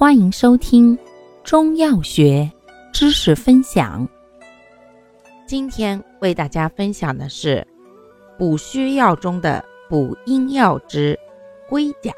[0.00, 0.98] 欢迎收听
[1.44, 2.50] 中药学
[2.90, 4.08] 知识分享。
[5.46, 7.66] 今天为大家分享的是
[8.38, 11.14] 补虚药中的补阴药之
[11.68, 12.14] 龟甲。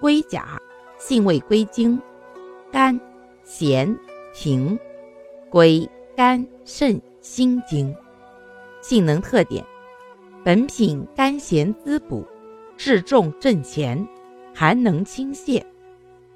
[0.00, 0.62] 龟甲
[0.96, 2.00] 性味归经：
[2.70, 2.96] 甘、
[3.42, 3.92] 咸、
[4.32, 4.78] 平。
[5.50, 7.92] 归肝、肾、心经。
[8.80, 9.64] 性能特点：
[10.44, 12.24] 本品甘咸滋补，
[12.76, 14.06] 治重镇前，
[14.54, 15.60] 寒能清泻，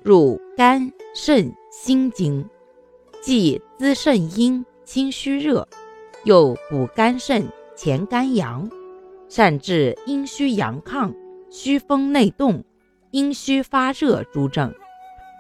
[0.04, 2.48] 入肝、肾、心经，
[3.22, 5.68] 既滋肾阴、清虚热，
[6.24, 8.68] 又补肝肾、潜肝阳，
[9.28, 11.14] 善治阴虚阳亢、
[11.50, 12.64] 虚风内动、
[13.12, 14.74] 阴虚发热诸症，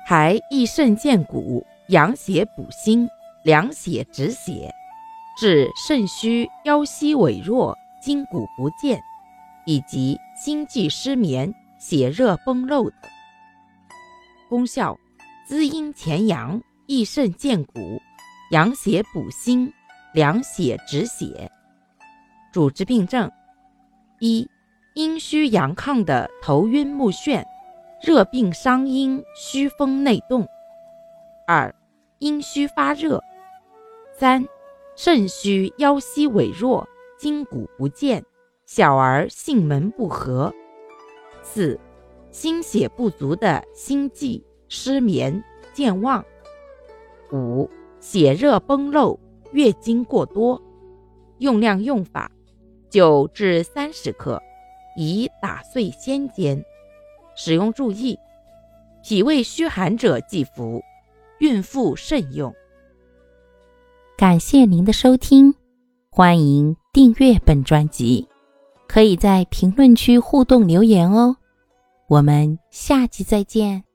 [0.06, 3.08] 还益肾健骨、养血补心。
[3.44, 4.70] 凉血止血，
[5.36, 9.02] 治肾虚、腰膝痿弱、筋骨不健，
[9.66, 13.11] 以及心悸失眠、血热崩漏等。
[14.52, 14.98] 功效：
[15.46, 17.98] 滋阴潜阳，益肾健骨，
[18.50, 19.72] 养血补心，
[20.12, 21.50] 凉血止血。
[22.52, 23.32] 主治病症：
[24.20, 24.46] 一、
[24.92, 27.42] 阴虚阳亢的头晕目眩，
[28.02, 30.44] 热病伤阴，虚风内动；
[31.46, 31.74] 二、
[32.18, 33.22] 阴虚发热。
[34.18, 34.46] 三、
[34.94, 36.86] 肾虚腰膝痿弱，
[37.18, 38.22] 筋骨不健，
[38.66, 40.52] 小儿性门不和。
[41.42, 41.80] 四、
[42.32, 46.24] 心血不足的心悸、失眠、健忘。
[47.30, 49.18] 五、血热崩漏，
[49.52, 50.60] 月经过多。
[51.38, 52.30] 用量用法：
[52.88, 54.40] 九至三十克，
[54.96, 56.64] 宜打碎先煎。
[57.36, 58.18] 使用注意：
[59.04, 60.82] 脾胃虚寒者忌服，
[61.38, 62.54] 孕妇慎用。
[64.16, 65.54] 感谢您的收听，
[66.10, 68.26] 欢迎订阅本专辑，
[68.88, 71.36] 可以在评论区互动留言哦。
[72.12, 73.91] 我们下期再见。